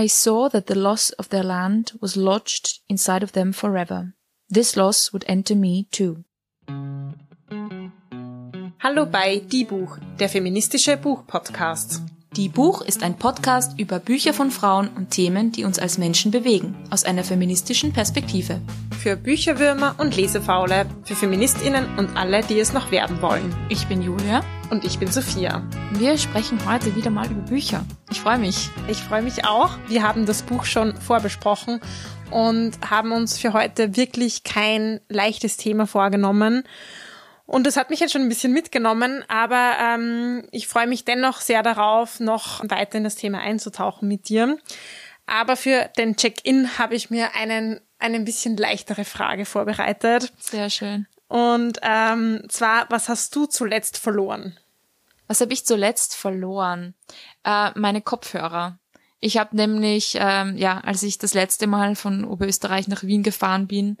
I 0.00 0.06
saw 0.06 0.48
that 0.50 0.68
the 0.68 0.76
loss 0.76 1.10
of 1.18 1.30
their 1.30 1.42
land 1.42 1.94
was 2.00 2.14
lodged 2.14 2.82
inside 2.86 3.24
of 3.24 3.32
them 3.32 3.52
forever. 3.52 4.12
This 4.48 4.76
loss 4.76 5.12
would 5.12 5.24
enter 5.26 5.56
me 5.56 5.86
too. 5.90 6.22
Hallo 8.78 9.06
bei 9.06 9.42
Die 9.44 9.64
Buch, 9.64 9.98
der 10.20 10.28
feministische 10.28 10.96
Buchpodcast. 10.96 12.02
Die 12.36 12.48
Buch 12.48 12.82
ist 12.82 13.02
ein 13.02 13.18
Podcast 13.18 13.76
über 13.80 13.98
Bücher 13.98 14.34
von 14.34 14.52
Frauen 14.52 14.88
und 14.96 15.10
Themen, 15.10 15.50
die 15.50 15.64
uns 15.64 15.80
als 15.80 15.98
Menschen 15.98 16.30
bewegen, 16.30 16.76
aus 16.90 17.02
einer 17.02 17.24
feministischen 17.24 17.92
Perspektive. 17.92 18.60
Für 19.00 19.16
Bücherwürmer 19.16 19.96
und 19.98 20.14
Lesefaule, 20.14 20.86
für 21.02 21.16
Feministinnen 21.16 21.98
und 21.98 22.16
alle, 22.16 22.42
die 22.44 22.60
es 22.60 22.72
noch 22.72 22.92
werden 22.92 23.20
wollen. 23.20 23.52
Ich 23.68 23.88
bin 23.88 24.00
Julia. 24.00 24.44
Und 24.70 24.84
ich 24.84 24.98
bin 24.98 25.10
Sophia. 25.10 25.62
Wir 25.92 26.18
sprechen 26.18 26.58
heute 26.70 26.94
wieder 26.94 27.10
mal 27.10 27.26
über 27.30 27.40
Bücher. 27.40 27.84
Ich 28.10 28.20
freue 28.20 28.38
mich. 28.38 28.68
Ich 28.88 28.98
freue 28.98 29.22
mich 29.22 29.46
auch. 29.46 29.70
Wir 29.88 30.02
haben 30.02 30.26
das 30.26 30.42
Buch 30.42 30.64
schon 30.64 30.94
vorbesprochen 30.96 31.80
und 32.30 32.72
haben 32.88 33.12
uns 33.12 33.38
für 33.38 33.54
heute 33.54 33.96
wirklich 33.96 34.44
kein 34.44 35.00
leichtes 35.08 35.56
Thema 35.56 35.86
vorgenommen. 35.86 36.64
Und 37.46 37.66
das 37.66 37.78
hat 37.78 37.88
mich 37.88 38.00
jetzt 38.00 38.12
schon 38.12 38.22
ein 38.22 38.28
bisschen 38.28 38.52
mitgenommen, 38.52 39.24
aber 39.28 39.72
ähm, 39.80 40.46
ich 40.50 40.68
freue 40.68 40.86
mich 40.86 41.06
dennoch 41.06 41.40
sehr 41.40 41.62
darauf, 41.62 42.20
noch 42.20 42.62
weiter 42.68 42.98
in 42.98 43.04
das 43.04 43.14
Thema 43.14 43.40
einzutauchen 43.40 44.06
mit 44.06 44.28
dir. 44.28 44.58
Aber 45.26 45.56
für 45.56 45.88
den 45.96 46.16
Check-in 46.16 46.78
habe 46.78 46.94
ich 46.94 47.08
mir 47.08 47.34
einen 47.34 47.80
eine 47.98 48.16
ein 48.16 48.24
bisschen 48.24 48.56
leichtere 48.56 49.04
Frage 49.04 49.44
vorbereitet. 49.44 50.32
Sehr 50.38 50.70
schön. 50.70 51.06
Und 51.28 51.78
ähm, 51.82 52.42
zwar, 52.48 52.90
was 52.90 53.08
hast 53.08 53.36
du 53.36 53.46
zuletzt 53.46 53.98
verloren? 53.98 54.58
Was 55.26 55.40
habe 55.42 55.52
ich 55.52 55.66
zuletzt 55.66 56.16
verloren? 56.16 56.94
Äh, 57.44 57.70
meine 57.78 58.00
Kopfhörer. 58.00 58.78
Ich 59.20 59.36
habe 59.36 59.54
nämlich, 59.56 60.16
ähm, 60.18 60.56
ja, 60.56 60.78
als 60.78 61.02
ich 61.02 61.18
das 61.18 61.34
letzte 61.34 61.66
Mal 61.66 61.96
von 61.96 62.24
Oberösterreich 62.24 62.88
nach 62.88 63.02
Wien 63.02 63.22
gefahren 63.22 63.66
bin, 63.66 63.98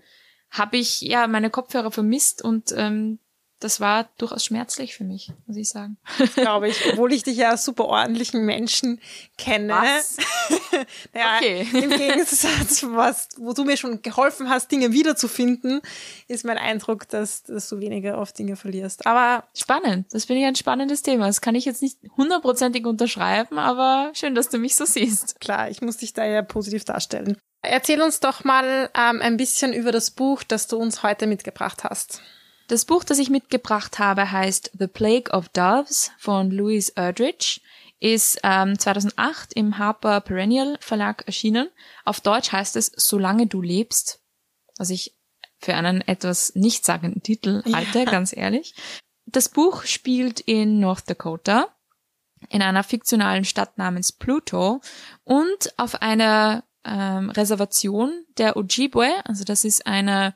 habe 0.50 0.78
ich 0.78 1.02
ja 1.02 1.26
meine 1.26 1.50
Kopfhörer 1.50 1.90
vermisst 1.90 2.42
und 2.42 2.72
ähm, 2.76 3.18
das 3.60 3.80
war 3.80 4.08
durchaus 4.18 4.44
schmerzlich 4.44 4.94
für 4.94 5.04
mich, 5.04 5.32
muss 5.46 5.56
ich 5.56 5.68
sagen. 5.68 5.96
Glaube 6.36 6.68
ich, 6.68 6.76
obwohl 6.92 7.12
ich 7.12 7.24
dich 7.24 7.36
ja 7.36 7.50
als 7.50 7.64
super 7.64 7.86
ordentlichen 7.86 8.44
Menschen 8.44 9.00
kenne. 9.36 9.72
Was? 9.72 10.16
naja, 11.12 11.36
okay. 11.36 11.66
Im 11.72 11.90
Gegensatz, 11.90 12.84
was, 12.84 13.28
wo 13.36 13.52
du 13.52 13.64
mir 13.64 13.76
schon 13.76 14.00
geholfen 14.02 14.48
hast, 14.48 14.70
Dinge 14.70 14.92
wiederzufinden, 14.92 15.80
ist 16.28 16.44
mein 16.44 16.58
Eindruck, 16.58 17.08
dass, 17.08 17.42
dass 17.42 17.68
du 17.68 17.80
weniger 17.80 18.18
oft 18.18 18.38
Dinge 18.38 18.54
verlierst. 18.54 19.06
Aber 19.06 19.44
spannend. 19.54 20.06
Das 20.12 20.26
finde 20.26 20.42
ich 20.42 20.46
ein 20.46 20.54
spannendes 20.54 21.02
Thema. 21.02 21.26
Das 21.26 21.40
kann 21.40 21.56
ich 21.56 21.64
jetzt 21.64 21.82
nicht 21.82 21.98
hundertprozentig 22.16 22.86
unterschreiben, 22.86 23.58
aber 23.58 24.12
schön, 24.14 24.34
dass 24.34 24.50
du 24.50 24.58
mich 24.58 24.76
so 24.76 24.84
siehst. 24.84 25.40
Klar, 25.40 25.68
ich 25.68 25.82
muss 25.82 25.96
dich 25.96 26.12
da 26.12 26.24
ja 26.24 26.42
positiv 26.42 26.84
darstellen. 26.84 27.36
Erzähl 27.62 28.00
uns 28.00 28.20
doch 28.20 28.44
mal 28.44 28.88
ähm, 28.96 29.20
ein 29.20 29.36
bisschen 29.36 29.72
über 29.72 29.90
das 29.90 30.12
Buch, 30.12 30.44
das 30.44 30.68
du 30.68 30.76
uns 30.76 31.02
heute 31.02 31.26
mitgebracht 31.26 31.82
hast. 31.82 32.22
Das 32.68 32.84
Buch, 32.84 33.02
das 33.02 33.18
ich 33.18 33.30
mitgebracht 33.30 33.98
habe, 33.98 34.30
heißt 34.30 34.72
The 34.78 34.86
Plague 34.86 35.32
of 35.32 35.48
Doves 35.48 36.10
von 36.18 36.50
Louise 36.50 36.92
Erdrich, 36.94 37.62
ist 37.98 38.40
ähm, 38.44 38.78
2008 38.78 39.54
im 39.54 39.78
Harper 39.78 40.20
Perennial 40.20 40.76
Verlag 40.80 41.24
erschienen. 41.26 41.70
Auf 42.04 42.20
Deutsch 42.20 42.52
heißt 42.52 42.76
es 42.76 42.92
Solange 42.94 43.46
du 43.46 43.62
lebst, 43.62 44.20
was 44.76 44.90
ich 44.90 45.16
für 45.58 45.74
einen 45.74 46.02
etwas 46.02 46.54
nichtssagenden 46.54 47.22
Titel 47.22 47.62
halte, 47.72 48.00
ja. 48.00 48.04
ganz 48.04 48.36
ehrlich. 48.36 48.74
Das 49.24 49.48
Buch 49.48 49.84
spielt 49.84 50.38
in 50.40 50.78
North 50.78 51.08
Dakota, 51.08 51.74
in 52.50 52.60
einer 52.60 52.84
fiktionalen 52.84 53.46
Stadt 53.46 53.78
namens 53.78 54.12
Pluto 54.12 54.82
und 55.24 55.72
auf 55.78 56.02
einer 56.02 56.64
ähm, 56.84 57.30
Reservation 57.30 58.26
der 58.36 58.58
Ojibwe, 58.58 59.08
also 59.24 59.44
das 59.44 59.64
ist 59.64 59.86
eine 59.86 60.34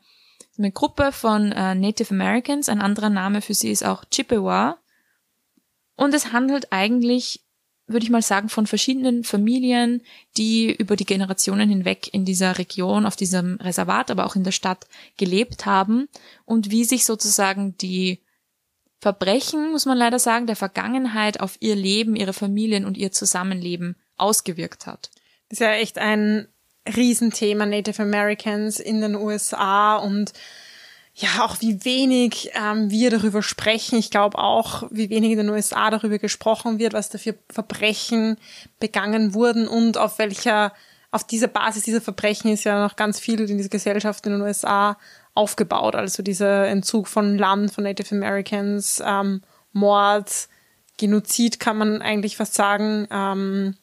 eine 0.63 0.73
Gruppe 0.73 1.13
von 1.13 1.53
äh, 1.53 1.75
Native 1.75 2.15
Americans, 2.15 2.69
ein 2.69 2.81
anderer 2.81 3.11
Name 3.11 3.43
für 3.43 3.55
sie 3.55 3.71
ist 3.71 3.85
auch 3.85 4.05
Chippewa. 4.11 4.79
Und 5.97 6.15
es 6.15 6.33
handelt 6.33 6.73
eigentlich, 6.73 7.45
würde 7.87 8.05
ich 8.05 8.11
mal 8.11 8.23
sagen, 8.23 8.49
von 8.49 8.67
verschiedenen 8.67 9.25
Familien, 9.25 10.03
die 10.37 10.73
über 10.73 10.97
die 10.97 11.05
Generationen 11.05 11.69
hinweg 11.69 12.13
in 12.13 12.25
dieser 12.25 12.59
Region, 12.59 13.07
auf 13.07 13.17
diesem 13.17 13.57
Reservat, 13.57 14.11
aber 14.11 14.25
auch 14.25 14.37
in 14.37 14.45
der 14.45 14.53
Stadt 14.53 14.87
gelebt 15.17 15.67
haben 15.67 16.09
und 16.45 16.71
wie 16.71 16.85
sich 16.85 17.05
sozusagen 17.05 17.77
die 17.79 18.23
Verbrechen, 19.01 19.73
muss 19.73 19.85
man 19.85 19.99
leider 19.99 20.21
sagen, 20.21 20.47
der 20.47 20.55
Vergangenheit 20.55 21.41
auf 21.41 21.57
ihr 21.59 21.75
Leben, 21.75 22.15
ihre 22.15 22.33
Familien 22.33 22.87
und 22.87 22.97
ihr 22.97 23.11
Zusammenleben 23.11 23.97
ausgewirkt 24.17 24.87
hat. 24.87 25.11
Das 25.49 25.59
ist 25.59 25.61
ja 25.61 25.73
echt 25.73 25.99
ein 25.99 26.47
Riesenthema 26.87 27.67
Native 27.67 28.03
Americans 28.03 28.81
in 28.81 29.01
den 29.01 29.15
USA 29.15 29.97
und 29.97 30.33
ja, 31.15 31.45
auch 31.45 31.61
wie 31.61 31.85
wenig 31.85 32.51
ähm, 32.55 32.91
wir 32.91 33.11
darüber 33.11 33.43
sprechen. 33.43 33.99
Ich 33.99 34.11
glaube 34.11 34.39
auch, 34.39 34.85
wie 34.91 35.11
wenig 35.11 35.33
in 35.33 35.39
den 35.39 35.51
USA 35.51 35.91
darüber 35.91 36.19
gesprochen 36.19 36.79
wird, 36.79 36.95
was 36.95 37.11
da 37.11 37.19
für 37.19 37.35
Verbrechen 37.51 38.39
begangen 38.81 39.35
wurden 39.35 39.69
und 39.69 39.99
auf 39.99 40.19
welcher, 40.19 40.73
auf 41.11 41.25
dieser 41.25 41.49
Basis 41.49 41.85
dieser 41.85 42.01
Verbrechen 42.01 42.51
ist 42.51 42.65
ja 42.65 42.83
noch 42.83 42.97
ganz 42.97 43.21
viel 43.21 43.41
in 43.41 43.59
dieser 43.59 43.69
Gesellschaft 43.69 44.25
in 44.27 44.33
den 44.33 44.41
USA 44.41 44.97
aufgebaut. 45.35 45.95
Also 45.95 46.23
dieser 46.23 46.67
Entzug 46.69 47.09
von 47.09 47.37
Land, 47.37 47.73
von 47.73 47.85
Native 47.85 48.15
Americans, 48.15 49.03
ähm, 49.05 49.43
Mord, 49.73 50.49
Genozid 50.99 51.61
kann 51.61 51.77
man 51.77 52.01
eigentlich 52.01 52.37
fast 52.37 52.55
sagen. 52.55 53.07
Ähm, 53.11 53.77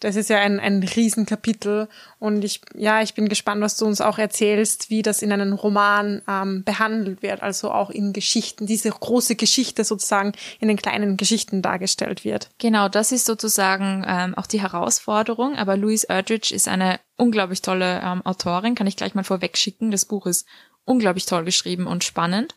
das 0.00 0.16
ist 0.16 0.30
ja 0.30 0.38
ein, 0.38 0.58
ein 0.58 0.82
Riesenkapitel 0.82 1.88
und 2.18 2.44
ich, 2.44 2.60
ja, 2.74 3.02
ich 3.02 3.14
bin 3.14 3.28
gespannt, 3.28 3.60
was 3.60 3.76
du 3.76 3.86
uns 3.86 4.00
auch 4.00 4.18
erzählst, 4.18 4.90
wie 4.90 5.02
das 5.02 5.22
in 5.22 5.30
einem 5.30 5.52
Roman 5.52 6.22
ähm, 6.26 6.64
behandelt 6.64 7.22
wird, 7.22 7.42
also 7.42 7.70
auch 7.70 7.90
in 7.90 8.12
Geschichten, 8.12 8.66
diese 8.66 8.90
große 8.90 9.36
Geschichte 9.36 9.84
sozusagen 9.84 10.32
in 10.58 10.68
den 10.68 10.78
kleinen 10.78 11.16
Geschichten 11.16 11.62
dargestellt 11.62 12.24
wird. 12.24 12.50
Genau, 12.58 12.88
das 12.88 13.12
ist 13.12 13.26
sozusagen 13.26 14.04
ähm, 14.06 14.34
auch 14.34 14.46
die 14.46 14.62
Herausforderung, 14.62 15.56
aber 15.56 15.76
Louise 15.76 16.06
Erdrich 16.08 16.52
ist 16.52 16.66
eine 16.66 16.98
unglaublich 17.16 17.62
tolle 17.62 18.00
ähm, 18.02 18.24
Autorin, 18.24 18.74
kann 18.74 18.86
ich 18.86 18.96
gleich 18.96 19.14
mal 19.14 19.24
vorwegschicken. 19.24 19.90
Das 19.90 20.06
Buch 20.06 20.26
ist 20.26 20.46
unglaublich 20.84 21.26
toll 21.26 21.44
geschrieben 21.44 21.86
und 21.86 22.04
spannend. 22.04 22.56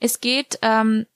Es 0.00 0.20
geht 0.20 0.58
ähm, 0.62 1.06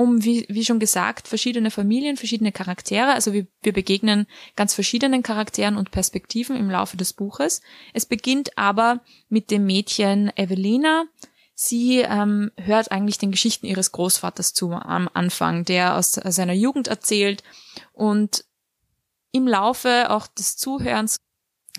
um, 0.00 0.24
wie, 0.24 0.46
wie 0.48 0.64
schon 0.64 0.78
gesagt, 0.78 1.28
verschiedene 1.28 1.70
Familien, 1.70 2.16
verschiedene 2.16 2.52
Charaktere. 2.52 3.12
Also 3.12 3.34
wir, 3.34 3.46
wir 3.60 3.74
begegnen 3.74 4.26
ganz 4.56 4.72
verschiedenen 4.72 5.22
Charakteren 5.22 5.76
und 5.76 5.90
Perspektiven 5.90 6.56
im 6.56 6.70
Laufe 6.70 6.96
des 6.96 7.12
Buches. 7.12 7.60
Es 7.92 8.06
beginnt 8.06 8.56
aber 8.56 9.02
mit 9.28 9.50
dem 9.50 9.66
Mädchen 9.66 10.34
Evelina. 10.38 11.04
Sie 11.52 11.98
ähm, 11.98 12.50
hört 12.56 12.90
eigentlich 12.90 13.18
den 13.18 13.30
Geschichten 13.30 13.66
ihres 13.66 13.92
Großvaters 13.92 14.54
zu 14.54 14.72
am 14.72 15.06
Anfang, 15.12 15.66
der 15.66 15.98
aus 15.98 16.12
seiner 16.12 16.54
Jugend 16.54 16.88
erzählt. 16.88 17.42
Und 17.92 18.46
im 19.32 19.46
Laufe 19.46 20.08
auch 20.08 20.28
des 20.28 20.56
Zuhörens 20.56 21.18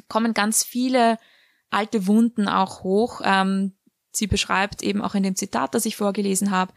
kommen 0.10 0.36
ganz 0.36 0.64
viele 0.64 1.18
alte 1.72 2.06
Wunden 2.06 2.48
auch 2.48 2.84
hoch. 2.84 3.22
Ähm, 3.24 3.74
sie 4.12 4.28
beschreibt 4.28 4.84
eben 4.84 5.02
auch 5.02 5.16
in 5.16 5.24
dem 5.24 5.36
Zitat, 5.36 5.74
das 5.74 5.88
ich 5.88 5.96
vorgelesen 5.96 6.52
habe, 6.52 6.72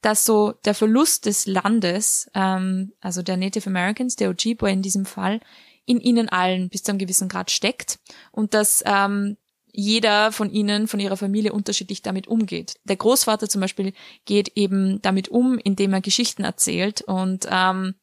dass 0.00 0.24
so 0.24 0.52
der 0.64 0.74
Verlust 0.74 1.26
des 1.26 1.46
Landes, 1.46 2.30
ähm, 2.34 2.92
also 3.00 3.22
der 3.22 3.36
Native 3.36 3.68
Americans, 3.68 4.16
der 4.16 4.30
Ojibwe 4.30 4.70
in 4.70 4.82
diesem 4.82 5.04
Fall, 5.04 5.40
in 5.84 6.00
ihnen 6.00 6.28
allen 6.28 6.68
bis 6.68 6.82
zu 6.82 6.92
einem 6.92 6.98
gewissen 6.98 7.28
Grad 7.28 7.50
steckt 7.50 7.98
und 8.30 8.54
dass 8.54 8.82
ähm, 8.86 9.36
jeder 9.72 10.32
von 10.32 10.50
ihnen, 10.50 10.88
von 10.88 11.00
ihrer 11.00 11.16
Familie 11.16 11.52
unterschiedlich 11.52 12.02
damit 12.02 12.26
umgeht. 12.26 12.74
Der 12.84 12.96
Großvater 12.96 13.48
zum 13.48 13.60
Beispiel 13.60 13.92
geht 14.24 14.52
eben 14.54 15.00
damit 15.02 15.28
um, 15.28 15.58
indem 15.58 15.92
er 15.92 16.00
Geschichten 16.00 16.44
erzählt 16.44 17.02
und 17.02 17.46
ähm, 17.50 17.94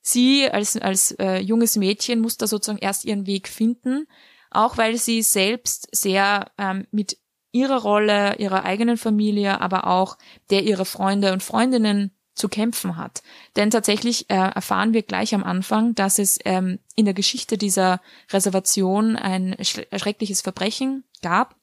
sie 0.00 0.48
als, 0.50 0.76
als 0.76 1.12
äh, 1.12 1.38
junges 1.38 1.76
Mädchen 1.76 2.20
muss 2.20 2.36
da 2.36 2.46
sozusagen 2.46 2.82
erst 2.82 3.04
ihren 3.04 3.26
Weg 3.26 3.48
finden, 3.48 4.06
auch 4.50 4.76
weil 4.76 4.96
sie 4.96 5.22
selbst 5.22 5.88
sehr 5.92 6.50
ähm, 6.58 6.86
mit 6.90 7.18
ihrer 7.54 7.80
Rolle, 7.80 8.36
ihrer 8.36 8.64
eigenen 8.64 8.96
Familie, 8.96 9.60
aber 9.60 9.86
auch 9.86 10.18
der 10.50 10.64
ihrer 10.64 10.84
Freunde 10.84 11.32
und 11.32 11.42
Freundinnen 11.42 12.10
zu 12.34 12.48
kämpfen 12.48 12.96
hat. 12.96 13.22
Denn 13.54 13.70
tatsächlich 13.70 14.28
äh, 14.28 14.34
erfahren 14.34 14.92
wir 14.92 15.02
gleich 15.02 15.34
am 15.34 15.44
Anfang, 15.44 15.94
dass 15.94 16.18
es 16.18 16.38
ähm, 16.44 16.80
in 16.96 17.04
der 17.04 17.14
Geschichte 17.14 17.56
dieser 17.56 18.00
Reservation 18.32 19.14
ein 19.14 19.56
schreckliches 19.60 20.40
Verbrechen 20.40 21.04
gab, 21.22 21.54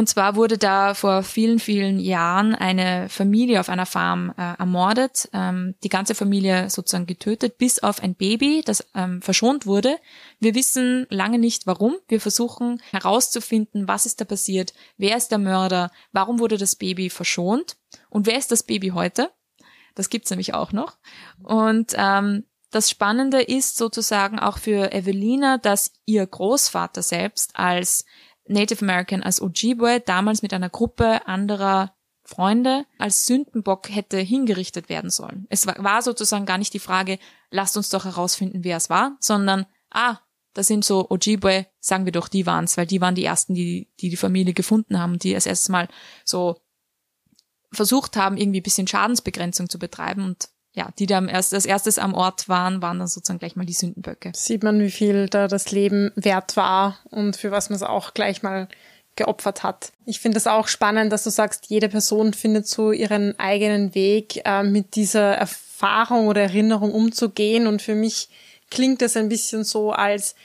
und 0.00 0.06
zwar 0.06 0.34
wurde 0.34 0.56
da 0.56 0.94
vor 0.94 1.22
vielen, 1.22 1.58
vielen 1.58 2.00
Jahren 2.00 2.54
eine 2.54 3.10
Familie 3.10 3.60
auf 3.60 3.68
einer 3.68 3.84
Farm 3.84 4.32
äh, 4.34 4.54
ermordet, 4.58 5.28
ähm, 5.34 5.74
die 5.84 5.90
ganze 5.90 6.14
Familie 6.14 6.70
sozusagen 6.70 7.04
getötet, 7.04 7.58
bis 7.58 7.82
auf 7.82 8.02
ein 8.02 8.14
Baby, 8.14 8.62
das 8.64 8.86
ähm, 8.94 9.20
verschont 9.20 9.66
wurde. 9.66 9.98
Wir 10.38 10.54
wissen 10.54 11.06
lange 11.10 11.38
nicht 11.38 11.66
warum. 11.66 11.96
Wir 12.08 12.18
versuchen 12.18 12.80
herauszufinden, 12.92 13.88
was 13.88 14.06
ist 14.06 14.22
da 14.22 14.24
passiert, 14.24 14.72
wer 14.96 15.18
ist 15.18 15.28
der 15.28 15.38
Mörder, 15.38 15.90
warum 16.12 16.38
wurde 16.38 16.56
das 16.56 16.76
Baby 16.76 17.10
verschont 17.10 17.76
und 18.08 18.26
wer 18.26 18.38
ist 18.38 18.50
das 18.50 18.62
Baby 18.62 18.88
heute. 18.94 19.30
Das 19.96 20.08
gibt's 20.08 20.30
nämlich 20.30 20.54
auch 20.54 20.72
noch. 20.72 20.96
Und 21.42 21.92
ähm, 21.94 22.44
Das 22.72 22.88
Spannende 22.88 23.42
ist 23.42 23.76
sozusagen 23.76 24.38
auch 24.38 24.58
für 24.58 24.92
Evelina, 24.92 25.58
dass 25.58 25.92
ihr 26.06 26.24
Großvater 26.24 27.02
selbst 27.02 27.56
als 27.56 28.04
Native 28.50 28.82
American, 28.82 29.22
als 29.22 29.40
Ojibwe, 29.40 30.00
damals 30.00 30.42
mit 30.42 30.52
einer 30.52 30.68
Gruppe 30.68 31.26
anderer 31.26 31.94
Freunde 32.24 32.84
als 32.98 33.26
Sündenbock 33.26 33.88
hätte 33.90 34.18
hingerichtet 34.18 34.88
werden 34.88 35.10
sollen. 35.10 35.46
Es 35.48 35.66
war 35.66 36.02
sozusagen 36.02 36.46
gar 36.46 36.58
nicht 36.58 36.74
die 36.74 36.78
Frage, 36.78 37.18
lasst 37.50 37.76
uns 37.76 37.88
doch 37.88 38.04
herausfinden, 38.04 38.62
wer 38.62 38.76
es 38.76 38.90
war, 38.90 39.16
sondern, 39.20 39.66
ah, 39.90 40.18
das 40.52 40.66
sind 40.66 40.84
so 40.84 41.08
Ojibwe, 41.10 41.66
sagen 41.80 42.04
wir 42.04 42.12
doch, 42.12 42.28
die 42.28 42.46
waren's, 42.46 42.76
weil 42.76 42.86
die 42.86 43.00
waren 43.00 43.14
die 43.14 43.24
ersten, 43.24 43.54
die 43.54 43.88
die, 44.00 44.10
die 44.10 44.16
Familie 44.16 44.54
gefunden 44.54 44.98
haben, 44.98 45.18
die 45.18 45.34
als 45.34 45.46
erstes 45.46 45.68
Mal 45.68 45.88
so 46.24 46.60
versucht 47.72 48.16
haben, 48.16 48.36
irgendwie 48.36 48.60
bisschen 48.60 48.86
Schadensbegrenzung 48.86 49.68
zu 49.68 49.78
betreiben 49.78 50.24
und 50.24 50.50
ja, 50.72 50.90
die 50.98 51.06
da 51.06 51.24
erst, 51.24 51.52
als 51.52 51.66
erstes 51.66 51.98
am 51.98 52.14
Ort 52.14 52.48
waren, 52.48 52.80
waren 52.80 52.98
dann 52.98 53.08
sozusagen 53.08 53.40
gleich 53.40 53.56
mal 53.56 53.66
die 53.66 53.72
Sündenböcke. 53.72 54.32
Sieht 54.34 54.62
man, 54.62 54.80
wie 54.80 54.90
viel 54.90 55.28
da 55.28 55.48
das 55.48 55.72
Leben 55.72 56.12
wert 56.14 56.56
war 56.56 56.98
und 57.10 57.36
für 57.36 57.50
was 57.50 57.70
man 57.70 57.76
es 57.76 57.82
auch 57.82 58.14
gleich 58.14 58.42
mal 58.42 58.68
geopfert 59.16 59.62
hat. 59.62 59.92
Ich 60.06 60.20
finde 60.20 60.38
es 60.38 60.46
auch 60.46 60.68
spannend, 60.68 61.12
dass 61.12 61.24
du 61.24 61.30
sagst, 61.30 61.66
jede 61.68 61.88
Person 61.88 62.32
findet 62.32 62.68
so 62.68 62.92
ihren 62.92 63.38
eigenen 63.38 63.94
Weg, 63.94 64.40
äh, 64.44 64.62
mit 64.62 64.94
dieser 64.94 65.34
Erfahrung 65.34 66.28
oder 66.28 66.42
Erinnerung 66.42 66.92
umzugehen. 66.92 67.66
Und 67.66 67.82
für 67.82 67.94
mich 67.94 68.28
klingt 68.70 69.02
es 69.02 69.16
ein 69.16 69.28
bisschen 69.28 69.64
so, 69.64 69.92
als 69.92 70.36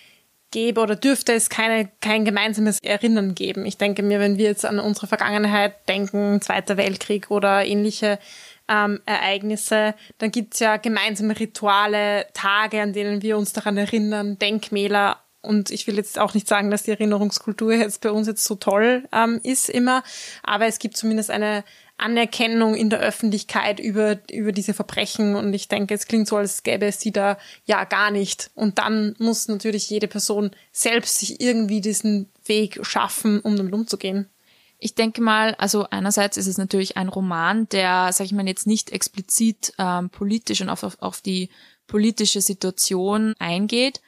gäbe 0.52 0.82
oder 0.82 0.96
dürfte 0.96 1.34
es 1.34 1.50
keine, 1.50 1.90
kein 2.02 2.26
gemeinsames 2.26 2.80
Erinnern 2.80 3.36
geben. 3.36 3.66
Ich 3.66 3.78
denke 3.78 4.04
mir, 4.04 4.20
wenn 4.20 4.38
wir 4.38 4.46
jetzt 4.46 4.66
an 4.66 4.80
unsere 4.80 5.08
Vergangenheit 5.08 5.88
denken, 5.88 6.42
Zweiter 6.42 6.78
Weltkrieg 6.78 7.30
oder 7.30 7.66
ähnliche 7.66 8.20
ähm, 8.68 9.00
Ereignisse, 9.06 9.96
dann 10.18 10.32
gibt's 10.32 10.60
ja 10.60 10.78
gemeinsame 10.78 11.40
Rituale, 11.40 12.28
Tage, 12.34 12.82
an 12.82 12.94
denen 12.94 13.22
wir 13.22 13.38
uns 13.38 13.54
daran 13.54 13.78
erinnern, 13.78 14.38
Denkmäler. 14.40 15.22
Und 15.42 15.70
ich 15.70 15.86
will 15.86 15.96
jetzt 15.96 16.18
auch 16.18 16.34
nicht 16.34 16.48
sagen, 16.48 16.72
dass 16.72 16.84
die 16.84 16.92
Erinnerungskultur 16.92 17.74
jetzt 17.74 18.02
bei 18.02 18.12
uns 18.12 18.28
jetzt 18.28 18.44
so 18.44 18.56
toll 18.56 19.08
ähm, 19.12 19.40
ist 19.44 19.70
immer, 19.70 20.04
aber 20.42 20.66
es 20.66 20.80
gibt 20.80 20.98
zumindest 20.98 21.30
eine 21.30 21.64
Anerkennung 21.98 22.76
in 22.76 22.90
der 22.90 23.00
Öffentlichkeit 23.00 23.80
über, 23.80 24.18
über 24.32 24.52
diese 24.52 24.74
Verbrechen. 24.74 25.36
Und 25.36 25.54
ich 25.54 25.68
denke, 25.68 25.94
es 25.94 26.08
klingt 26.08 26.28
so, 26.28 26.38
als 26.38 26.64
gäbe 26.64 26.86
es 26.86 26.98
die 26.98 27.12
da 27.12 27.38
ja 27.66 27.86
gar 27.86 28.12
nicht. 28.12 28.52
Und 28.54 28.80
dann 28.80 29.16
muss 29.18 29.48
natürlich 29.48 29.90
jede 29.90 30.08
Person 30.08 30.52
selbst 30.72 31.20
sich 31.20 31.40
irgendwie 31.40 31.82
diesen 31.82 32.30
Weg 32.46 32.86
schaffen, 32.86 33.40
um 33.40 33.56
damit 33.56 33.74
umzugehen. 33.74 34.30
Ich 34.78 34.96
denke 34.96 35.22
mal, 35.22 35.56
also 35.56 35.88
einerseits 35.90 36.38
ist 36.38 36.48
es 36.48 36.58
natürlich 36.58 36.98
ein 36.98 37.10
Roman, 37.10 37.68
der, 37.70 38.12
sag 38.12 38.26
ich 38.26 38.34
mal, 38.34 38.48
jetzt 38.48 38.68
nicht 38.68 38.92
explizit 38.92 39.74
ähm, 39.78 40.10
politisch 40.10 40.62
und 40.62 40.70
auf, 40.70 40.84
auf, 40.84 41.02
auf 41.02 41.22
die 41.22 41.50
politische 41.88 42.42
Situation 42.42 43.34
eingeht. 43.40 44.02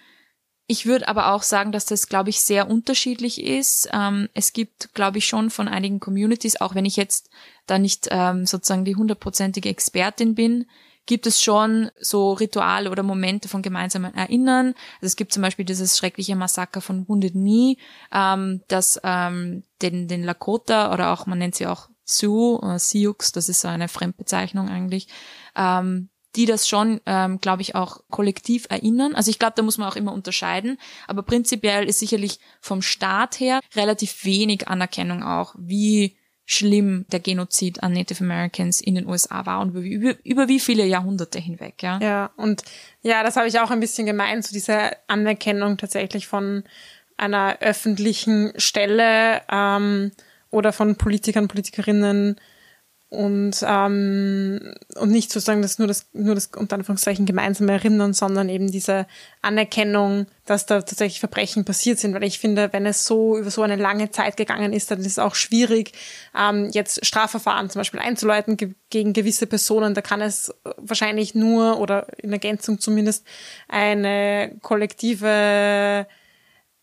Ich 0.69 0.85
würde 0.85 1.07
aber 1.07 1.31
auch 1.31 1.43
sagen, 1.43 1.71
dass 1.71 1.85
das, 1.85 2.09
glaube 2.09 2.29
ich, 2.29 2.41
sehr 2.41 2.69
unterschiedlich 2.69 3.41
ist. 3.41 3.89
Ähm, 3.93 4.27
es 4.33 4.51
gibt, 4.51 4.93
glaube 4.93 5.19
ich, 5.19 5.25
schon 5.25 5.49
von 5.49 5.69
einigen 5.69 6.01
Communities, 6.01 6.59
auch 6.59 6.75
wenn 6.75 6.85
ich 6.85 6.97
jetzt 6.97 7.29
da 7.67 7.79
nicht 7.79 8.09
ähm, 8.11 8.45
sozusagen 8.45 8.83
die 8.83 8.97
hundertprozentige 8.97 9.69
Expertin 9.69 10.35
bin, 10.35 10.65
gibt 11.07 11.25
es 11.25 11.41
schon 11.41 11.89
so 11.99 12.33
Rituale 12.33 12.91
oder 12.91 13.01
Momente 13.01 13.47
von 13.47 13.63
gemeinsamen 13.63 14.13
Erinnern. 14.13 14.67
Also 14.97 15.07
es 15.07 15.15
gibt 15.15 15.33
zum 15.33 15.41
Beispiel 15.41 15.65
dieses 15.65 15.97
schreckliche 15.97 16.35
Massaker 16.35 16.81
von 16.81 17.07
Wounded 17.07 17.33
Knee, 17.33 17.77
ähm, 18.13 18.61
das 18.67 18.99
ähm, 19.03 19.63
den, 19.81 20.07
den 20.07 20.23
Lakota 20.23 20.93
oder 20.93 21.11
auch, 21.11 21.25
man 21.25 21.39
nennt 21.39 21.55
sie 21.55 21.65
auch 21.65 21.89
Sioux 22.03 22.57
oder 22.57 22.77
Sioux, 22.77 23.15
das 23.33 23.49
ist 23.49 23.61
so 23.61 23.67
eine 23.67 23.87
Fremdbezeichnung 23.87 24.69
eigentlich, 24.69 25.07
ähm, 25.55 26.09
die 26.35 26.45
das 26.45 26.67
schon, 26.67 27.01
ähm, 27.05 27.39
glaube 27.39 27.63
ich, 27.63 27.73
auch 27.73 28.01
kollektiv 28.09 28.67
erinnern. 28.69 29.15
Also 29.15 29.31
ich 29.31 29.39
glaube, 29.39 29.53
da 29.55 29.63
muss 29.63 29.77
man 29.77 29.89
auch 29.89 29.95
immer 29.95 30.13
unterscheiden. 30.13 30.77
Aber 31.07 31.23
prinzipiell 31.23 31.87
ist 31.87 31.99
sicherlich 31.99 32.39
vom 32.61 32.81
Staat 32.83 33.39
her 33.39 33.59
relativ 33.75 34.23
wenig 34.23 34.67
Anerkennung 34.67 35.23
auch, 35.23 35.55
wie 35.57 36.15
schlimm 36.49 37.05
der 37.11 37.19
Genozid 37.19 37.83
an 37.83 37.91
Native 37.91 38.23
Americans 38.23 38.79
in 38.79 38.95
den 38.95 39.05
USA 39.05 39.45
war 39.45 39.59
und 39.59 39.75
über, 39.75 40.15
über, 40.23 40.47
wie 40.47 40.61
viele 40.61 40.85
Jahrhunderte 40.85 41.39
hinweg, 41.39 41.83
ja. 41.83 41.99
Ja, 42.01 42.31
und 42.37 42.63
ja, 43.01 43.21
das 43.21 43.35
habe 43.35 43.49
ich 43.49 43.59
auch 43.59 43.69
ein 43.69 43.81
bisschen 43.81 44.05
gemeint, 44.05 44.45
so 44.45 44.53
diese 44.53 44.91
Anerkennung 45.07 45.77
tatsächlich 45.77 46.25
von 46.25 46.63
einer 47.17 47.57
öffentlichen 47.59 48.53
Stelle 48.55 49.41
ähm, 49.51 50.13
oder 50.49 50.71
von 50.71 50.95
Politikern, 50.95 51.49
Politikerinnen, 51.49 52.37
und 53.09 53.63
ähm, 53.65 54.73
und 54.95 55.11
nicht 55.11 55.31
sozusagen 55.31 55.61
das 55.61 55.79
nur 55.79 55.87
das 55.87 56.07
nur 56.11 56.35
das 56.35 56.47
unter 56.47 56.75
Anführungszeichen 56.75 57.25
gemeinsame 57.25 57.71
Erinnern, 57.71 58.13
sondern 58.13 58.49
eben 58.49 58.69
diese 58.69 59.07
Anerkennung, 59.41 60.25
dass 60.45 60.65
da 60.65 60.81
tatsächlich 60.81 61.21
Verbrechen 61.21 61.63
passiert 61.63 61.99
sind, 61.99 62.13
weil 62.13 62.25
ich 62.25 62.39
finde, 62.39 62.73
wenn 62.73 62.85
es 62.85 63.05
so 63.05 63.37
über 63.37 63.49
so 63.49 63.61
eine 63.61 63.77
lange 63.77 64.11
Zeit 64.11 64.35
gegangen 64.35 64.73
ist, 64.73 64.91
dann 64.91 64.99
ist 64.99 65.05
es 65.05 65.19
auch 65.19 65.35
schwierig, 65.35 65.93
ähm, 66.37 66.69
jetzt 66.73 67.05
Strafverfahren 67.05 67.69
zum 67.69 67.79
Beispiel 67.79 68.01
einzuleiten 68.01 68.57
ge 68.57 68.73
gegen 68.89 69.13
gewisse 69.13 69.47
Personen. 69.47 69.93
Da 69.93 70.01
kann 70.01 70.21
es 70.21 70.53
wahrscheinlich 70.77 71.33
nur 71.33 71.79
oder 71.79 72.07
in 72.17 72.31
Ergänzung 72.33 72.79
zumindest 72.79 73.25
eine 73.69 74.51
kollektive 74.61 76.07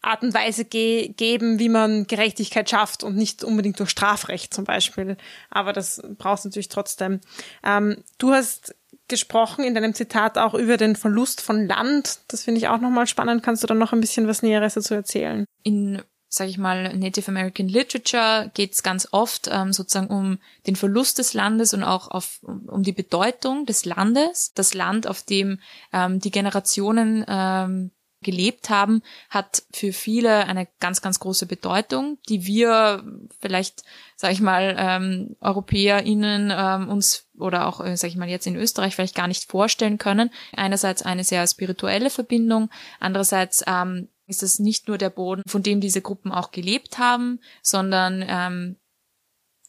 Art 0.06 0.22
und 0.22 0.34
Weise 0.34 0.64
ge 0.64 1.08
geben, 1.08 1.58
wie 1.58 1.68
man 1.68 2.06
Gerechtigkeit 2.06 2.68
schafft 2.68 3.02
und 3.02 3.16
nicht 3.16 3.44
unbedingt 3.44 3.78
durch 3.80 3.90
Strafrecht 3.90 4.52
zum 4.54 4.64
Beispiel. 4.64 5.16
Aber 5.50 5.72
das 5.72 6.02
brauchst 6.18 6.44
du 6.44 6.48
natürlich 6.48 6.68
trotzdem. 6.68 7.20
Ähm, 7.62 8.02
du 8.18 8.32
hast 8.32 8.74
gesprochen 9.08 9.64
in 9.64 9.74
deinem 9.74 9.94
Zitat 9.94 10.38
auch 10.38 10.54
über 10.54 10.76
den 10.76 10.96
Verlust 10.96 11.40
von 11.40 11.66
Land. 11.66 12.20
Das 12.28 12.44
finde 12.44 12.58
ich 12.58 12.68
auch 12.68 12.80
nochmal 12.80 13.06
spannend. 13.06 13.42
Kannst 13.42 13.62
du 13.62 13.66
da 13.66 13.74
noch 13.74 13.92
ein 13.92 14.00
bisschen 14.00 14.26
was 14.28 14.42
Näheres 14.42 14.74
dazu 14.74 14.94
erzählen? 14.94 15.44
In 15.62 16.02
sage 16.34 16.50
ich 16.50 16.58
mal, 16.58 16.94
Native 16.96 17.28
American 17.28 17.68
Literature 17.68 18.50
geht 18.54 18.72
es 18.72 18.82
ganz 18.82 19.08
oft 19.12 19.48
ähm, 19.50 19.72
sozusagen 19.72 20.08
um 20.08 20.38
den 20.66 20.76
Verlust 20.76 21.18
des 21.18 21.32
Landes 21.32 21.72
und 21.74 21.84
auch 21.84 22.08
auf, 22.08 22.40
um 22.42 22.82
die 22.82 22.92
Bedeutung 22.92 23.66
des 23.66 23.84
Landes. 23.84 24.52
Das 24.54 24.74
Land, 24.74 25.06
auf 25.06 25.22
dem 25.22 25.60
ähm, 25.92 26.18
die 26.18 26.30
Generationen 26.30 27.24
ähm, 27.28 27.92
gelebt 28.24 28.70
haben, 28.70 29.02
hat 29.30 29.62
für 29.72 29.92
viele 29.92 30.46
eine 30.46 30.66
ganz, 30.80 31.00
ganz 31.00 31.20
große 31.20 31.46
Bedeutung, 31.46 32.18
die 32.28 32.46
wir 32.46 33.04
vielleicht, 33.40 33.84
sage 34.16 34.34
ich 34.34 34.40
mal, 34.40 34.74
ähm, 34.76 35.36
EuropäerInnen 35.40 36.52
ähm, 36.52 36.88
uns 36.88 37.28
oder 37.38 37.68
auch, 37.68 37.80
äh, 37.84 37.96
sage 37.96 38.10
ich 38.10 38.16
mal, 38.16 38.28
jetzt 38.28 38.48
in 38.48 38.56
Österreich 38.56 38.96
vielleicht 38.96 39.14
gar 39.14 39.28
nicht 39.28 39.48
vorstellen 39.48 39.98
können. 39.98 40.30
Einerseits 40.56 41.02
eine 41.02 41.22
sehr 41.22 41.46
spirituelle 41.46 42.10
Verbindung, 42.10 42.70
andererseits 42.98 43.62
ähm, 43.68 44.08
ist 44.26 44.42
es 44.42 44.58
nicht 44.58 44.88
nur 44.88 44.98
der 44.98 45.10
Boden, 45.10 45.42
von 45.46 45.62
dem 45.62 45.80
diese 45.80 46.00
Gruppen 46.00 46.32
auch 46.32 46.50
gelebt 46.50 46.98
haben, 46.98 47.40
sondern 47.62 48.24
ähm, 48.26 48.76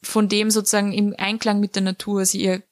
von 0.02 0.30
dem 0.30 0.50
sozusagen 0.50 0.94
im 0.94 1.14
Einklang 1.18 1.60
mit 1.60 1.76
der 1.76 1.84
Natur 1.84 2.26
sie 2.26 2.42
ihr 2.42 2.64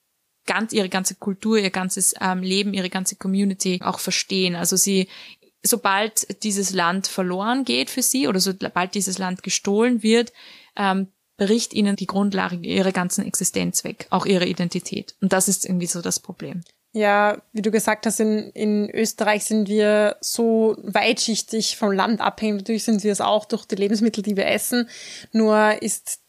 ganz 0.46 0.74
ihre 0.74 0.90
ganze 0.90 1.16
Kultur, 1.16 1.58
ihr 1.58 1.70
ganzes 1.70 2.13
ähm, 2.20 2.44
Leben, 2.44 2.74
ihre 2.74 2.90
ganze 2.90 3.16
Community 3.16 3.80
auch 3.84 4.00
verstehen. 4.00 4.56
Also 4.56 4.75
sie 4.75 5.08
sobald 5.63 6.43
dieses 6.43 6.72
Land 6.72 7.08
verloren 7.08 7.63
geht 7.63 7.89
für 7.89 8.01
sie 8.01 8.27
oder 8.27 8.39
sobald 8.39 8.96
dieses 8.96 9.17
Land 9.17 9.43
gestohlen 9.43 10.03
wird, 10.03 10.34
ähm, 10.75 11.08
bricht 11.38 11.74
ihnen 11.74 11.96
die 11.96 12.05
Grundlage 12.05 12.58
ihrer 12.58 12.91
ganzen 12.91 13.25
Existenz 13.25 13.84
weg, 13.84 14.08
auch 14.10 14.25
ihre 14.25 14.46
Identität. 14.46 15.15
Und 15.22 15.34
das 15.34 15.48
ist 15.48 15.65
irgendwie 15.65 15.88
so 15.88 16.01
das 16.01 16.20
Problem. 16.20 16.63
Ja, 16.96 17.41
wie 17.53 17.63
du 17.63 17.72
gesagt 17.72 18.05
hast, 18.05 18.20
in, 18.20 18.51
in 18.51 18.88
Österreich 18.91 19.46
sind 19.46 19.67
wir 19.67 20.17
so 20.22 20.75
weitschichtig 20.84 21.75
vom 21.75 21.91
Land 21.91 22.22
abhängig. 22.22 22.62
Natürlich 22.62 22.84
sind 22.84 23.03
wir 23.03 23.12
es 23.12 23.20
auch 23.20 23.46
durch 23.46 23.65
die 23.65 23.75
Lebensmittel, 23.75 24.22
die 24.22 24.38
wir 24.38 24.46
essen. 24.46 24.88
Nur 25.32 25.82
ist 25.82 26.20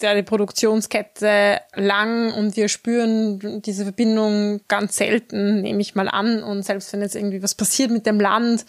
der 0.00 0.22
Produktionskette 0.22 1.60
lang 1.74 2.32
und 2.32 2.56
wir 2.56 2.68
spüren 2.68 3.62
diese 3.62 3.84
Verbindung 3.84 4.60
ganz 4.68 4.96
selten, 4.96 5.62
nehme 5.62 5.80
ich 5.80 5.94
mal 5.94 6.08
an. 6.08 6.42
Und 6.42 6.64
selbst 6.64 6.92
wenn 6.92 7.00
jetzt 7.00 7.16
irgendwie 7.16 7.42
was 7.42 7.54
passiert 7.54 7.90
mit 7.90 8.06
dem 8.06 8.20
Land, 8.20 8.64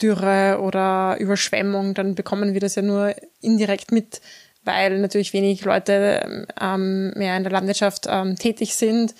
Dürre 0.00 0.60
oder 0.60 1.16
Überschwemmung, 1.18 1.94
dann 1.94 2.14
bekommen 2.14 2.54
wir 2.54 2.60
das 2.60 2.76
ja 2.76 2.82
nur 2.82 3.14
indirekt 3.40 3.90
mit, 3.90 4.20
weil 4.64 4.98
natürlich 5.00 5.32
wenig 5.32 5.64
Leute 5.64 6.46
ähm, 6.60 7.10
mehr 7.16 7.36
in 7.36 7.42
der 7.42 7.52
Landwirtschaft 7.52 8.06
ähm, 8.08 8.36
tätig 8.36 8.74
sind 8.74 9.14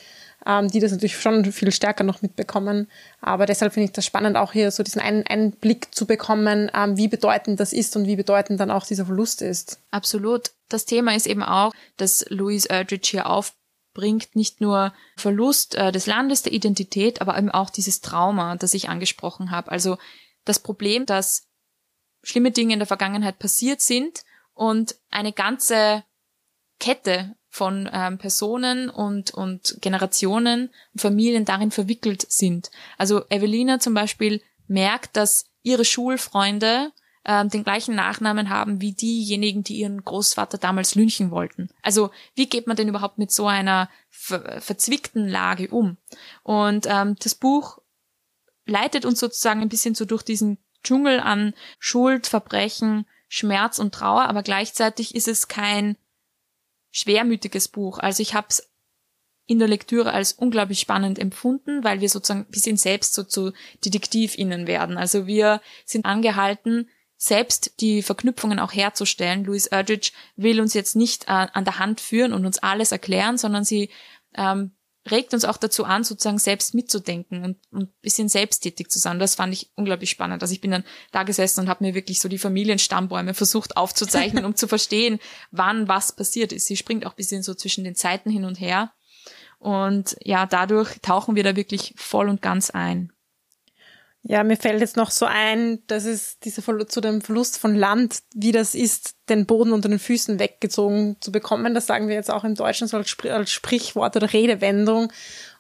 ähm, 0.49 0.69
die 0.69 0.81
das 0.81 0.91
natürlich 0.91 1.21
schon 1.21 1.53
viel 1.53 1.71
stärker 1.71 2.05
noch 2.05 2.23
mitbekommen. 2.23 2.89
Aber 3.21 3.45
deshalb 3.45 3.75
finde 3.75 3.85
ich 3.85 3.93
das 3.93 4.07
spannend, 4.07 4.37
auch 4.37 4.53
hier 4.53 4.71
so 4.71 4.83
diesen 4.83 5.03
einen 5.03 5.27
Einblick 5.27 5.95
zu 5.95 6.07
bekommen, 6.07 6.71
ähm, 6.75 6.97
wie 6.97 7.07
bedeutend 7.07 7.61
das 7.61 7.75
ist 7.75 7.95
und 7.97 8.07
wie 8.07 8.17
bedeutend 8.17 8.59
dann 8.59 8.71
auch 8.71 8.87
dieser 8.87 9.05
Verlust 9.05 9.43
ist. 9.43 9.79
Absolut. 9.91 10.51
Das 10.71 10.87
Thema 10.87 11.15
ist 11.15 11.27
eben 11.27 11.43
auch, 11.43 11.75
dass 11.99 12.25
Louise 12.31 12.69
Erdrich 12.71 13.09
hier 13.09 13.29
aufbringt, 13.29 14.35
nicht 14.35 14.63
nur 14.63 14.95
Verlust 15.19 15.75
äh, 15.75 15.93
des 15.93 16.07
Landes, 16.07 16.43
der 16.43 16.55
Identität, 16.55 17.21
aber 17.21 17.37
eben 17.37 17.51
auch 17.51 17.69
dieses 17.69 18.01
Trauma, 18.01 18.57
das 18.57 18.73
ich 18.73 18.89
angesprochen 18.89 19.51
habe. 19.51 19.71
Also 19.71 19.99
das 20.47 20.61
Problem, 20.61 21.05
dass 21.05 21.47
schlimme 22.23 22.53
Dinge 22.53 22.73
in 22.73 22.81
der 22.81 22.89
Vergangenheit 22.89 23.39
passiert 23.39 23.83
sind 23.83 24.25
und 24.55 24.97
eine 25.11 25.33
ganze 25.33 26.05
Kette 26.81 27.35
von 27.59 27.91
ähm, 27.93 28.19
Personen 28.19 28.89
und, 28.89 29.35
und 29.35 29.77
Generationen 29.81 30.71
und 30.95 31.01
Familien 31.01 31.45
darin 31.45 31.73
verwickelt 31.73 32.25
sind. 32.31 32.71
Also 32.97 33.25
Evelina 33.29 33.81
zum 33.81 33.95
Beispiel 33.95 34.41
merkt, 34.69 35.17
dass 35.17 35.47
ihre 35.63 35.85
Schulfreunde 35.85 36.93
ähm, 37.25 37.49
den 37.49 37.65
gleichen 37.65 37.97
Nachnamen 37.97 38.49
haben 38.49 38.81
wie 38.81 38.93
diejenigen, 38.93 39.65
die 39.65 39.81
ihren 39.81 40.05
Großvater 40.05 40.57
damals 40.57 40.95
lynchen 40.95 41.33
wollten. 41.33 41.69
Also 41.83 42.11
wie 42.37 42.49
geht 42.49 42.69
man 42.69 42.77
denn 42.77 42.89
überhaupt 42.89 43.19
mit 43.19 43.33
so 43.33 43.49
einer 43.49 43.91
ver 44.09 44.61
verzwickten 44.61 45.29
Lage 45.29 45.69
um? 45.69 45.97
Und 46.45 46.87
ähm, 46.89 47.17
das 47.21 47.35
Buch 47.35 47.79
leitet 48.67 49.05
uns 49.05 49.19
sozusagen 49.19 49.63
ein 49.63 49.69
bisschen 49.69 49.97
so 49.97 50.05
durch 50.05 50.23
diesen 50.23 50.59
Dschungel 50.85 51.19
an 51.19 51.55
Schuld, 51.81 52.29
Verbrechen, 52.29 53.05
Schmerz 53.29 53.81
und 53.81 53.93
Trauer, 53.93 54.27
aber 54.27 54.45
gleichzeitig 54.45 55.17
ist 55.17 55.27
es 55.27 55.49
kein 55.49 55.97
schwermütiges 56.91 57.69
Buch. 57.69 57.99
Also 57.99 58.23
ich 58.23 58.35
habe 58.35 58.47
es 58.51 58.69
in 59.47 59.59
der 59.59 59.69
Lektüre 59.69 60.13
als 60.13 60.33
unglaublich 60.33 60.81
spannend 60.81 61.19
empfunden, 61.19 61.83
weil 61.83 62.01
wir 62.01 62.09
sozusagen 62.09 62.41
ein 62.41 62.51
bisschen 62.51 62.77
selbst 62.77 63.15
so 63.15 63.25
zu 63.25 63.53
DetektivInnen 63.85 64.67
werden. 64.67 64.99
Also 64.99 65.27
wir 65.27 65.63
sind 65.87 66.05
angehalten, 66.05 66.89
selbst 67.17 67.81
die 67.81 68.03
Verknüpfungen 68.03 68.61
auch 68.61 68.73
herzustellen. 68.73 69.45
Louis 69.45 69.67
Erdrich 69.67 70.13
will 70.37 70.61
uns 70.61 70.75
jetzt 70.75 70.97
nicht 70.97 71.25
äh, 71.25 71.49
an 71.53 71.65
der 71.65 71.79
Hand 71.79 72.01
führen 72.01 72.33
und 72.33 72.47
uns 72.47 72.59
alles 72.59 72.93
erklären, 72.93 73.39
sondern 73.39 73.65
sie 73.65 73.91
ähm, 74.35 74.73
regt 75.11 75.35
uns 75.35 75.45
auch 75.45 75.57
dazu 75.57 75.85
an, 75.85 76.05
sozusagen 76.05 76.39
selbst 76.39 76.75
mitzudenken 76.75 77.45
und, 77.45 77.59
und 77.71 77.83
ein 77.83 77.95
bisschen 78.03 78.29
selbsttätig 78.29 78.89
zu 78.89 78.99
sein. 78.99 79.19
Das 79.19 79.35
fand 79.35 79.53
ich 79.53 79.71
unglaublich 79.75 80.11
spannend. 80.11 80.43
Also 80.43 80.53
ich 80.53 80.61
bin 80.61 80.71
dann 80.71 80.85
da 81.13 81.23
gesessen 81.23 81.61
und 81.61 81.69
habe 81.69 81.85
mir 81.85 81.95
wirklich 81.95 82.21
so 82.21 82.29
die 82.29 82.39
Familienstammbäume 82.39 83.35
versucht 83.35 83.77
aufzuzeichnen, 83.77 84.45
um 84.45 84.55
zu 84.57 84.69
verstehen, 84.69 85.19
wann 85.51 85.89
was 85.89 86.15
passiert 86.15 86.53
ist. 86.53 86.67
Sie 86.67 86.77
springt 86.77 87.07
auch 87.07 87.13
ein 87.13 87.17
bisschen 87.17 87.43
so 87.43 87.55
zwischen 87.55 87.85
den 87.85 87.95
Zeiten 87.95 88.31
hin 88.31 88.45
und 88.45 88.61
her. 88.61 88.93
Und 89.59 90.17
ja, 90.23 90.47
dadurch 90.47 90.99
tauchen 91.01 91.35
wir 91.35 91.43
da 91.43 91.57
wirklich 91.57 91.95
voll 91.97 92.29
und 92.29 92.43
ganz 92.43 92.71
ein. 92.71 93.13
Ja, 94.23 94.43
mir 94.43 94.57
fällt 94.57 94.81
jetzt 94.81 94.97
noch 94.97 95.11
so 95.11 95.27
ein, 95.27 95.79
dass 95.87 96.05
es 96.05 96.39
dieser 96.41 96.61
Verlust, 96.61 96.93
zu 96.93 97.01
dem 97.01 97.23
Verlust 97.23 97.59
von 97.59 97.75
Land, 97.75 98.19
wie 98.35 98.53
das 98.53 98.75
ist, 98.75 99.15
den 99.29 99.47
Boden 99.47 99.73
unter 99.73 99.89
den 99.89 99.99
Füßen 99.99 100.39
weggezogen 100.39 101.17
zu 101.21 101.33
bekommen. 101.33 101.73
Das 101.75 101.87
sagen 101.87 102.09
wir 102.09 102.15
jetzt 102.15 102.31
auch 102.31 102.45
im 102.45 102.55
Deutschen 102.55 102.89
so 102.89 102.97
als, 102.97 103.09
Spr 103.09 103.31
als 103.31 103.51
Sprichwort 103.51 104.17
oder 104.17 104.33
Redewendung. 104.33 105.13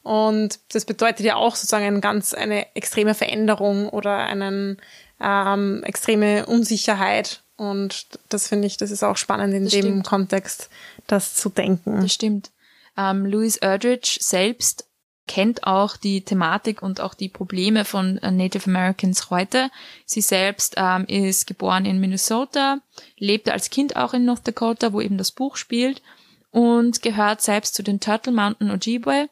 Und 0.02 0.58
das 0.72 0.84
bedeutet 0.84 1.24
ja 1.24 1.36
auch 1.36 1.54
sozusagen 1.54 1.84
eine 1.84 2.00
ganz 2.00 2.34
eine 2.34 2.74
extreme 2.74 3.14
Veränderung 3.14 3.88
oder 3.88 4.18
einen 4.18 4.78
ähm, 5.20 5.82
extreme 5.84 6.46
Unsicherheit. 6.46 7.42
Und 7.56 8.06
das 8.28 8.48
finde 8.48 8.66
ich, 8.66 8.76
das 8.76 8.90
ist 8.90 9.02
auch 9.02 9.16
spannend 9.16 9.54
in 9.54 9.64
das 9.64 9.72
dem 9.72 9.82
stimmt. 9.82 10.06
Kontext, 10.06 10.68
das 11.06 11.34
zu 11.34 11.48
denken. 11.48 12.02
Das 12.02 12.12
stimmt. 12.12 12.50
Ähm, 12.96 13.26
Louis 13.26 13.56
Erdrich 13.56 14.18
selbst 14.20 14.87
kennt 15.28 15.64
auch 15.64 15.96
die 15.96 16.22
Thematik 16.22 16.82
und 16.82 17.00
auch 17.00 17.14
die 17.14 17.28
Probleme 17.28 17.84
von 17.84 18.18
äh, 18.18 18.32
Native 18.32 18.68
Americans 18.68 19.30
heute. 19.30 19.70
Sie 20.04 20.20
selbst 20.20 20.74
ähm, 20.76 21.04
ist 21.06 21.46
geboren 21.46 21.84
in 21.84 22.00
Minnesota, 22.00 22.80
lebte 23.16 23.52
als 23.52 23.70
Kind 23.70 23.94
auch 23.94 24.14
in 24.14 24.24
North 24.24 24.48
Dakota, 24.48 24.92
wo 24.92 25.00
eben 25.00 25.18
das 25.18 25.30
Buch 25.30 25.56
spielt 25.56 26.02
und 26.50 27.02
gehört 27.02 27.42
selbst 27.42 27.74
zu 27.76 27.84
den 27.84 28.00
Turtle 28.00 28.32
Mountain 28.32 28.70
Ojibwe. 28.70 29.28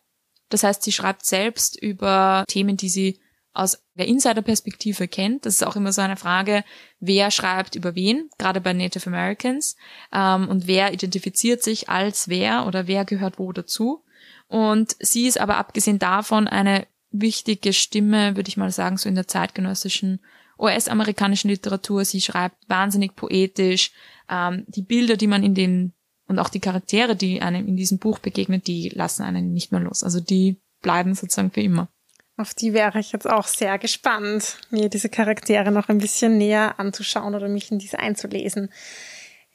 Das 0.50 0.62
heißt, 0.62 0.84
sie 0.84 0.92
schreibt 0.92 1.24
selbst 1.24 1.80
über 1.80 2.44
Themen, 2.46 2.76
die 2.76 2.88
sie 2.88 3.18
aus 3.56 3.82
der 3.94 4.06
Insider-Perspektive 4.06 5.08
kennt. 5.08 5.46
Das 5.46 5.54
ist 5.54 5.62
auch 5.62 5.76
immer 5.76 5.92
so 5.92 6.02
eine 6.02 6.16
Frage, 6.16 6.62
wer 7.00 7.30
schreibt 7.30 7.74
über 7.74 7.94
wen, 7.94 8.28
gerade 8.38 8.60
bei 8.60 8.72
Native 8.72 9.06
Americans, 9.06 9.76
ähm, 10.12 10.48
und 10.48 10.66
wer 10.66 10.92
identifiziert 10.92 11.62
sich 11.62 11.88
als 11.88 12.28
wer 12.28 12.66
oder 12.66 12.86
wer 12.86 13.04
gehört 13.04 13.38
wo 13.38 13.52
dazu. 13.52 14.04
Und 14.48 14.96
sie 15.00 15.26
ist 15.26 15.40
aber 15.40 15.56
abgesehen 15.56 15.98
davon 15.98 16.48
eine 16.48 16.86
wichtige 17.10 17.72
Stimme, 17.72 18.36
würde 18.36 18.48
ich 18.48 18.56
mal 18.56 18.70
sagen, 18.70 18.96
so 18.96 19.08
in 19.08 19.14
der 19.14 19.26
zeitgenössischen 19.26 20.20
US-amerikanischen 20.58 21.48
Literatur. 21.48 22.04
Sie 22.04 22.20
schreibt 22.20 22.56
wahnsinnig 22.68 23.14
poetisch. 23.14 23.92
Ähm, 24.30 24.64
die 24.68 24.82
Bilder, 24.82 25.16
die 25.16 25.26
man 25.26 25.42
in 25.42 25.54
den 25.54 25.92
und 26.28 26.38
auch 26.38 26.48
die 26.48 26.60
Charaktere, 26.60 27.14
die 27.14 27.40
einem 27.40 27.68
in 27.68 27.76
diesem 27.76 27.98
Buch 27.98 28.18
begegnet, 28.18 28.66
die 28.66 28.88
lassen 28.88 29.22
einen 29.22 29.52
nicht 29.52 29.70
mehr 29.70 29.80
los. 29.80 30.02
Also 30.02 30.18
die 30.20 30.60
bleiben 30.82 31.14
sozusagen 31.14 31.52
für 31.52 31.60
immer. 31.60 31.88
Auf 32.36 32.52
die 32.52 32.74
wäre 32.74 32.98
ich 32.98 33.12
jetzt 33.12 33.28
auch 33.28 33.46
sehr 33.46 33.78
gespannt, 33.78 34.58
mir 34.70 34.90
diese 34.90 35.08
Charaktere 35.08 35.70
noch 35.70 35.88
ein 35.88 35.98
bisschen 35.98 36.36
näher 36.36 36.78
anzuschauen 36.78 37.34
oder 37.34 37.48
mich 37.48 37.70
in 37.70 37.78
diese 37.78 37.98
einzulesen. 37.98 38.70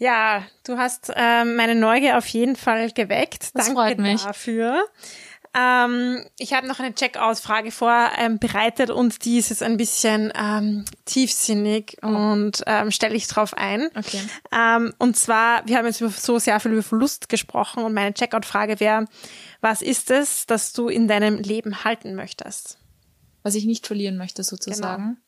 Ja, 0.02 0.48
du 0.66 0.80
hast 0.80 1.12
ähm, 1.16 1.56
meine 1.56 1.76
Neugier 1.76 2.18
auf 2.18 2.26
jeden 2.30 2.56
Fall 2.56 2.90
geweckt. 2.90 3.52
Das 3.54 3.68
Danke 3.68 3.74
freut 3.74 4.00
mich. 4.00 4.24
dafür. 4.24 4.84
Ähm, 5.54 6.26
ich 6.40 6.54
habe 6.54 6.68
noch 6.68 6.80
eine 6.80 6.96
Check-out-Frage 6.96 7.70
vorbereitet 7.70 8.90
ähm, 8.90 8.96
und 8.96 9.24
die 9.24 9.38
ist 9.38 9.52
jetzt 9.52 9.62
ein 9.62 9.78
bisschen 9.78 10.34
ähm, 10.36 10.86
tiefsinnig 11.06 11.98
oh. 12.02 12.08
und 12.08 12.64
ähm, 12.66 12.90
stelle 12.90 13.14
ich 13.14 13.28
drauf 13.28 13.54
ein. 13.56 13.90
Okay. 13.96 14.22
Ähm, 14.52 14.92
und 14.98 15.18
zwar, 15.18 15.68
wir 15.68 15.78
haben 15.78 15.86
jetzt 15.86 16.00
so 16.00 16.40
sehr 16.40 16.60
viel 16.60 16.72
über 16.72 16.82
Verlust 16.82 17.30
gesprochen 17.30 17.84
und 17.84 17.94
meine 17.94 18.16
Check-out-Frage 18.16 18.80
wäre, 18.80 19.06
was 19.60 19.84
ist 19.84 20.10
es, 20.10 20.48
das 20.48 20.74
du 20.74 20.88
in 20.88 21.08
deinem 21.08 21.38
Leben 21.38 21.84
halten 21.84 22.16
möchtest? 22.16 22.80
Was 23.44 23.54
ich 23.54 23.66
nicht 23.66 23.86
verlieren 23.86 24.18
möchte, 24.18 24.42
sozusagen. 24.42 25.04
Genau. 25.04 25.21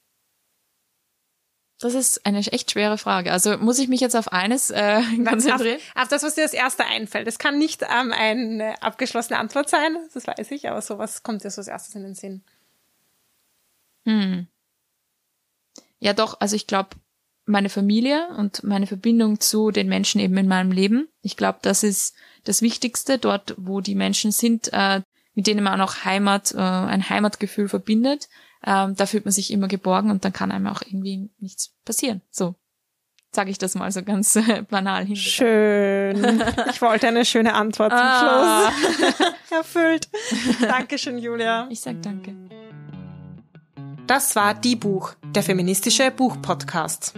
Das 1.83 1.95
ist 1.95 2.25
eine 2.25 2.39
echt 2.39 2.71
schwere 2.71 2.97
Frage. 2.97 3.33
Also 3.33 3.57
muss 3.57 3.77
ich 3.77 3.89
mich 3.89 3.99
jetzt 3.99 4.15
auf 4.15 4.31
eines 4.31 4.71
äh, 4.71 5.01
konzentrieren? 5.25 5.79
Auf, 5.95 6.03
auf 6.03 6.07
das, 6.07 6.23
was 6.23 6.35
dir 6.35 6.43
als 6.43 6.53
erste 6.53 6.85
einfällt. 6.85 7.27
Es 7.27 7.39
kann 7.39 7.59
nicht 7.59 7.81
ähm, 7.81 8.13
eine 8.13 8.81
abgeschlossene 8.81 9.37
Antwort 9.37 9.69
sein, 9.69 9.97
das 10.13 10.25
weiß 10.25 10.49
ich, 10.51 10.69
aber 10.69 10.81
sowas 10.81 11.23
kommt 11.23 11.43
dir 11.43 11.51
so 11.51 11.59
als 11.59 11.67
erstes 11.67 11.95
in 11.95 12.03
den 12.03 12.15
Sinn. 12.15 12.41
Hm. 14.05 14.47
Ja, 15.99 16.13
doch, 16.13 16.39
also 16.39 16.55
ich 16.55 16.67
glaube, 16.67 16.91
meine 17.45 17.67
Familie 17.67 18.29
und 18.37 18.63
meine 18.63 18.87
Verbindung 18.87 19.41
zu 19.41 19.71
den 19.71 19.89
Menschen 19.89 20.21
eben 20.21 20.37
in 20.37 20.47
meinem 20.47 20.71
Leben. 20.71 21.09
Ich 21.21 21.35
glaube, 21.35 21.59
das 21.63 21.83
ist 21.83 22.15
das 22.45 22.61
Wichtigste, 22.61 23.17
dort, 23.17 23.55
wo 23.57 23.81
die 23.81 23.95
Menschen 23.95 24.31
sind, 24.31 24.71
äh, 24.71 25.01
mit 25.33 25.47
denen 25.47 25.65
man 25.65 25.81
auch 25.81 26.05
Heimat, 26.05 26.53
äh, 26.53 26.59
ein 26.59 27.09
Heimatgefühl 27.09 27.67
verbindet 27.67 28.29
ähm, 28.65 28.95
da 28.95 29.05
fühlt 29.05 29.25
man 29.25 29.31
sich 29.31 29.51
immer 29.51 29.67
geborgen 29.67 30.11
und 30.11 30.25
dann 30.25 30.33
kann 30.33 30.51
einem 30.51 30.67
auch 30.67 30.81
irgendwie 30.81 31.29
nichts 31.39 31.75
passieren. 31.85 32.21
So 32.31 32.55
sage 33.35 33.49
ich 33.49 33.57
das 33.57 33.75
mal 33.75 33.91
so 33.91 34.03
ganz 34.03 34.35
äh, 34.35 34.63
banal 34.69 35.05
hin. 35.05 35.15
Schön. 35.15 36.43
Ich 36.69 36.81
wollte 36.81 37.07
eine 37.07 37.25
schöne 37.25 37.53
Antwort 37.53 37.91
zum 37.91 38.01
ah. 38.01 38.71
Schluss. 38.71 39.33
Erfüllt. 39.49 40.09
Dankeschön, 40.61 41.17
Julia. 41.17 41.67
Ich 41.69 41.81
sag 41.81 42.01
danke. 42.01 42.35
Das 44.07 44.35
war 44.35 44.53
Die 44.53 44.75
Buch, 44.75 45.13
der 45.33 45.43
feministische 45.43 46.11
Buchpodcast. 46.11 47.13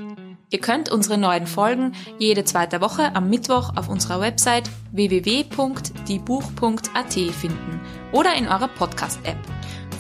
Ihr 0.52 0.60
könnt 0.60 0.90
unsere 0.90 1.18
neuen 1.18 1.48
Folgen 1.48 1.94
jede 2.20 2.46
zweite 2.46 2.80
Woche 2.80 3.16
am 3.16 3.28
Mittwoch 3.30 3.75
auf 3.75 3.90
unserer 3.90 4.22
Website 4.22 4.70
www.diebuch.at 4.92 7.14
finden 7.14 7.82
oder 8.12 8.36
in 8.36 8.48
eurer 8.48 8.68
Podcast-App. 8.68 9.38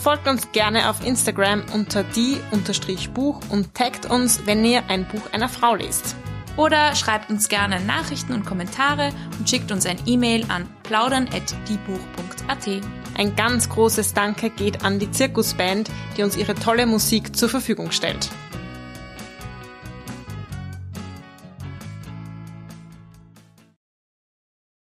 Folgt 0.05 0.27
uns 0.27 0.51
gerne 0.51 0.91
auf 0.91 1.03
Instagram 1.03 1.63
unter 1.73 2.03
die-buch 2.03 3.39
und 3.49 3.73
taggt 3.73 4.05
uns, 4.05 4.45
wenn 4.45 4.63
ihr 4.63 4.83
ein 4.87 5.07
Buch 5.07 5.31
einer 5.31 5.49
Frau 5.49 5.73
lest. 5.73 6.15
Oder 6.57 6.93
schreibt 6.93 7.31
uns 7.31 7.49
gerne 7.49 7.79
Nachrichten 7.79 8.33
und 8.33 8.45
Kommentare 8.45 9.09
und 9.39 9.49
schickt 9.49 9.71
uns 9.71 9.87
ein 9.87 9.97
E-Mail 10.05 10.45
an 10.49 10.69
plaudern.diebuch.at. 10.83 12.83
Ein 13.17 13.35
ganz 13.35 13.67
großes 13.67 14.13
Danke 14.13 14.51
geht 14.51 14.85
an 14.85 14.99
die 14.99 15.09
Zirkusband, 15.09 15.89
die 16.15 16.21
uns 16.21 16.37
ihre 16.37 16.53
tolle 16.53 16.85
Musik 16.85 17.35
zur 17.35 17.49
Verfügung 17.49 17.89
stellt. 17.89 18.29